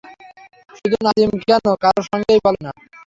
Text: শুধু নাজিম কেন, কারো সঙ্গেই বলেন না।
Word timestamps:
শুধু 0.77 0.97
নাজিম 1.05 1.31
কেন, 1.41 1.65
কারো 1.83 2.01
সঙ্গেই 2.09 2.39
বলেন 2.45 2.61
না। 2.65 2.71